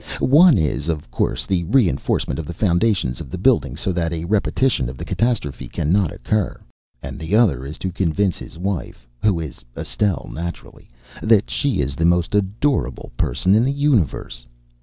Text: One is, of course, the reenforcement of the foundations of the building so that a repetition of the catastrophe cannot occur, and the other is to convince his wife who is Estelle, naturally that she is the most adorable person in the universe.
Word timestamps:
One 0.33 0.57
is, 0.57 0.89
of 0.89 1.11
course, 1.11 1.45
the 1.45 1.63
reenforcement 1.65 2.39
of 2.39 2.47
the 2.47 2.55
foundations 2.55 3.21
of 3.21 3.29
the 3.29 3.37
building 3.37 3.75
so 3.77 3.91
that 3.91 4.11
a 4.11 4.25
repetition 4.25 4.89
of 4.89 4.97
the 4.97 5.05
catastrophe 5.05 5.67
cannot 5.67 6.11
occur, 6.11 6.59
and 7.03 7.19
the 7.19 7.35
other 7.35 7.63
is 7.63 7.77
to 7.77 7.91
convince 7.91 8.39
his 8.39 8.57
wife 8.57 9.05
who 9.21 9.39
is 9.39 9.63
Estelle, 9.77 10.27
naturally 10.33 10.89
that 11.21 11.51
she 11.51 11.81
is 11.81 11.95
the 11.95 12.05
most 12.05 12.33
adorable 12.33 13.11
person 13.15 13.53
in 13.53 13.63
the 13.63 13.71
universe. 13.71 14.47